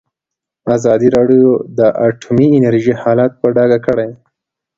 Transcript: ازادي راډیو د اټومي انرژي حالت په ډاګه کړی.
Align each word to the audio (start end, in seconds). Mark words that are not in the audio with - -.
ازادي 0.75 1.07
راډیو 1.17 1.47
د 1.77 1.79
اټومي 2.07 2.47
انرژي 2.57 2.93
حالت 3.01 3.31
په 3.41 3.47
ډاګه 3.55 3.79
کړی. 3.87 4.09